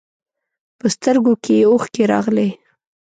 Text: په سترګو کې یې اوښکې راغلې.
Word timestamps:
په 0.79 0.85
سترګو 0.95 1.33
کې 1.43 1.53
یې 1.59 1.65
اوښکې 1.69 2.03
راغلې. 2.13 2.49